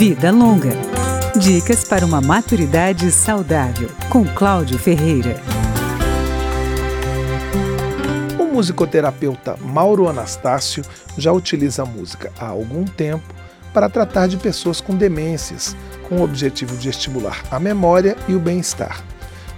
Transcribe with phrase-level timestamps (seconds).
[0.00, 0.70] Vida Longa.
[1.38, 5.38] Dicas para uma maturidade saudável, com Cláudio Ferreira.
[8.38, 10.82] O musicoterapeuta Mauro Anastácio
[11.18, 13.34] já utiliza a música há algum tempo
[13.74, 15.76] para tratar de pessoas com demências,
[16.08, 19.04] com o objetivo de estimular a memória e o bem-estar.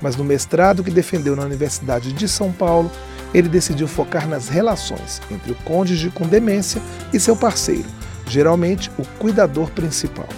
[0.00, 2.90] Mas no mestrado que defendeu na Universidade de São Paulo,
[3.34, 6.80] ele decidiu focar nas relações entre o cônjuge com demência
[7.12, 7.99] e seu parceiro,
[8.30, 10.28] geralmente o cuidador principal.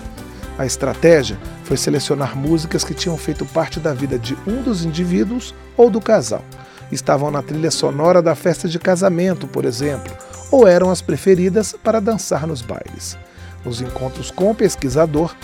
[0.58, 5.54] A estratégia foi selecionar músicas que tinham feito parte da vida de um dos indivíduos
[5.76, 6.44] ou do casal.
[6.90, 10.12] Estavam na trilha sonora da festa de casamento, por exemplo,
[10.50, 13.16] ou eram as preferidas para dançar nos bailes.
[13.64, 15.34] Nos encontros com o pesquisador,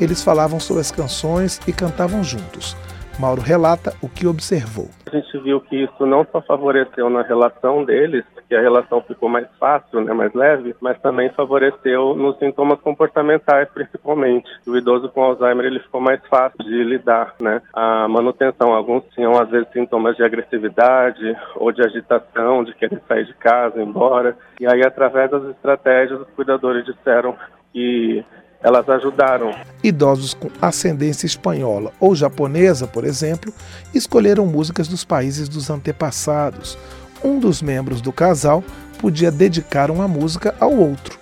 [0.00, 2.76] eles falavam sobre as canções e cantavam juntos.
[3.18, 4.88] Mauro relata o que observou.
[5.06, 9.28] A gente viu que isso não só favoreceu na relação deles, que a relação ficou
[9.28, 14.48] mais fácil, né, mais leve, mas também favoreceu nos sintomas comportamentais, principalmente.
[14.66, 17.60] O idoso com Alzheimer ele ficou mais fácil de lidar, né?
[17.72, 23.24] A manutenção, alguns tinham às vezes sintomas de agressividade ou de agitação, de querer sair
[23.24, 24.36] de casa, embora.
[24.60, 27.34] E aí através das estratégias os cuidadores disseram
[27.72, 28.24] que
[28.62, 29.54] elas ajudaram.
[29.82, 33.52] Idosos com ascendência espanhola ou japonesa, por exemplo,
[33.94, 36.78] escolheram músicas dos países dos antepassados.
[37.24, 38.62] Um dos membros do casal
[39.00, 41.18] podia dedicar uma música ao outro.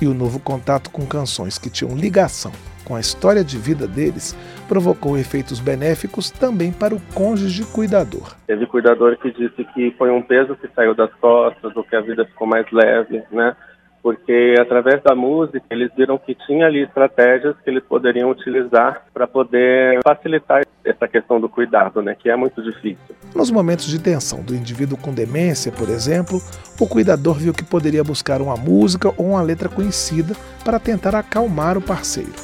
[0.00, 2.52] E o novo contato com canções que tinham ligação
[2.84, 4.36] com a história de vida deles
[4.68, 8.34] provocou efeitos benéficos também para o cônjuge cuidador.
[8.46, 12.00] Teve cuidador que disse que foi um peso que saiu das costas, ou que a
[12.00, 13.56] vida ficou mais leve, né?
[14.04, 19.26] Porque através da música eles viram que tinha ali estratégias que eles poderiam utilizar para
[19.26, 22.98] poder facilitar essa questão do cuidado, né, que é muito difícil.
[23.34, 26.38] Nos momentos de tensão do indivíduo com demência, por exemplo,
[26.78, 31.78] o cuidador viu que poderia buscar uma música ou uma letra conhecida para tentar acalmar
[31.78, 32.34] o parceiro.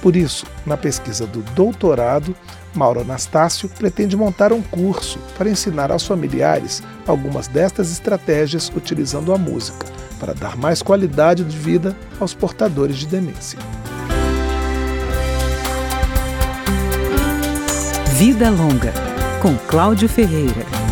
[0.00, 2.36] Por isso, na pesquisa do doutorado,
[2.72, 9.36] Mauro Anastácio pretende montar um curso para ensinar aos familiares algumas destas estratégias utilizando a
[9.36, 13.58] música para dar mais qualidade de vida aos portadores de demência.
[18.14, 18.92] Vida Longa,
[19.40, 20.89] com Cláudio Ferreira.